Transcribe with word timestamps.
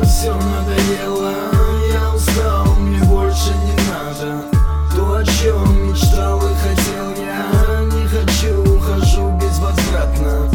все 0.00 0.34
надоело 0.34 1.32
Я 1.92 2.14
устал, 2.14 2.66
мне 2.76 2.98
больше 3.04 3.50
не 3.50 3.72
надо. 3.90 4.44
То, 4.94 5.16
о 5.16 5.24
чем 5.24 5.88
мечтал 5.88 6.38
и 6.38 6.54
хотел 6.54 7.10
я 7.16 7.80
Не 7.84 8.06
хочу, 8.06 8.62
ухожу 8.76 9.38
безвозвратно. 9.38 10.48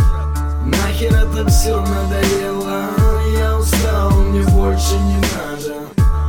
Нахер 0.66 1.14
это 1.16 1.48
все 1.50 1.80
надоело 1.82 2.90
Я 3.38 3.58
устал, 3.58 4.12
мне 4.12 4.42
больше 4.50 4.96
не 4.96 5.16
надо. 5.16 5.88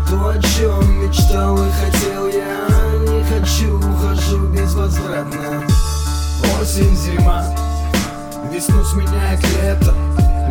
То, 0.08 0.28
о 0.28 0.42
чем 0.42 1.02
мечтал 1.02 1.56
и 1.56 1.70
хотел 1.70 2.28
я 2.28 2.66
Не 3.10 3.24
хочу, 3.24 3.78
ухожу 3.78 4.48
безвозвратно. 4.48 5.64
Осень, 6.60 6.96
зима 6.96 7.44
Весну 8.52 8.82
сменяет 8.84 9.40
лето 9.62 9.94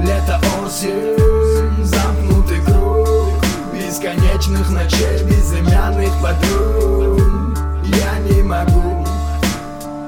Лето, 0.04 0.40
осень 0.63 1.84
Замкнутый 1.84 2.62
круг 2.62 3.34
Бесконечных 3.73 4.70
ночей 4.70 5.23
Безымянных 5.23 6.12
подруг. 6.21 7.58
Я 7.84 8.20
не 8.20 8.41
могу 8.44 9.05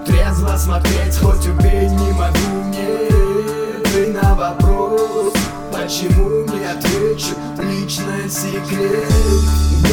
Трезво 0.06 0.56
смотреть 0.58 1.18
Хоть 1.18 1.48
убей, 1.48 1.90
не 1.90 2.12
могу. 2.14 2.70
Нет, 2.72 3.84
ты 3.92 4.08
на 4.08 4.36
вопрос 4.36 5.34
Почему 5.72 6.46
не 6.46 6.66
отвечу? 6.66 7.36
Личный 7.62 8.30
секрет. 8.30 9.10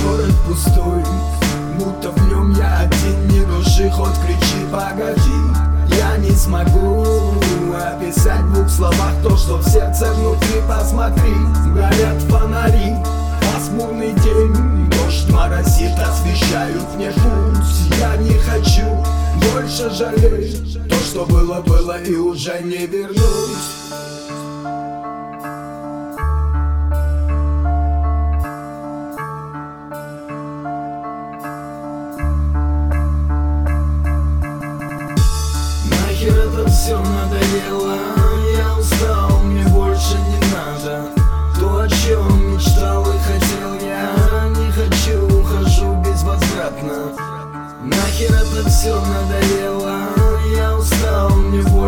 Город 0.02 0.34
пустой 0.46 1.02
Будто 1.78 2.10
в 2.10 2.28
нем 2.28 2.52
я 2.52 2.80
один 2.80 3.28
Не 3.28 3.44
души, 3.44 3.90
хоть 3.90 4.18
кричи, 4.24 4.66
погоди 4.70 5.25
не 6.28 6.36
смогу 6.36 7.04
описать 7.74 8.42
в 8.42 8.54
двух 8.54 8.68
словах 8.70 9.12
То, 9.22 9.36
что 9.36 9.56
в 9.58 9.68
сердце 9.68 10.12
внутри, 10.12 10.60
посмотри 10.68 11.34
Горят 11.74 12.22
фонари, 12.28 12.96
пасмурный 13.40 14.12
день 14.12 14.90
Дождь 14.90 15.30
моросит, 15.30 15.92
освещают 15.98 16.94
мне 16.96 17.10
путь. 17.10 17.98
Я 17.98 18.16
не 18.16 18.34
хочу 18.38 18.86
больше 19.52 19.90
жалеть. 19.90 20.78
То, 20.88 20.96
что 20.96 21.26
было, 21.26 21.60
было 21.60 22.00
и 22.02 22.14
уже 22.14 22.60
не 22.62 22.86
все 36.76 36.98
надоело 36.98 37.96
Я 38.54 38.76
устал, 38.76 39.38
мне 39.40 39.66
больше 39.68 40.18
не 40.18 40.38
надо. 40.52 41.08
То, 41.58 41.80
о 41.80 41.88
чем 41.88 42.54
мечтал 42.54 43.02
и 43.02 43.18
хотел 43.18 43.74
я 43.80 44.48
Не 44.50 44.70
хочу, 44.70 45.40
ухожу 45.40 46.02
безвозвратно. 46.02 47.12
Нахер 47.82 48.34
это 48.34 48.68
все 48.68 48.94
надоело 49.00 50.00
Я 50.54 50.76
устал, 50.76 51.30
мне 51.30 51.62
больше 51.62 51.85